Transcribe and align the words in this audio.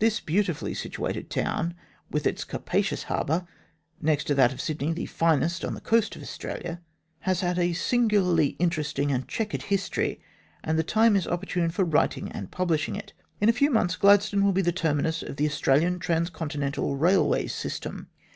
This 0.00 0.18
beautifully 0.18 0.74
situated 0.74 1.30
town, 1.30 1.74
with 2.10 2.26
its 2.26 2.42
capacious 2.42 3.04
harbour 3.04 3.46
next 4.02 4.24
to 4.24 4.34
that 4.34 4.52
of 4.52 4.60
Sydney 4.60 4.92
the 4.92 5.06
finest 5.06 5.64
on 5.64 5.74
the 5.74 5.80
coast 5.80 6.16
of 6.16 6.22
Australia 6.22 6.80
has 7.20 7.40
had 7.42 7.56
a 7.56 7.72
singularly 7.72 8.56
interesting 8.58 9.12
and 9.12 9.28
chequered 9.28 9.62
history, 9.62 10.20
and 10.64 10.76
the 10.76 10.82
time 10.82 11.14
is 11.14 11.28
opportune 11.28 11.70
for 11.70 11.84
writing 11.84 12.32
and 12.32 12.50
publishing 12.50 12.96
it. 12.96 13.12
In 13.40 13.48
a 13.48 13.52
few 13.52 13.70
months 13.70 13.94
Gladstone 13.94 14.42
will 14.44 14.50
be 14.50 14.60
the 14.62 14.72
terminus 14.72 15.22
of 15.22 15.36
the 15.36 15.46
Australian 15.46 16.00
transcontinental 16.00 16.96
railway 16.96 17.46
system. 17.46 18.08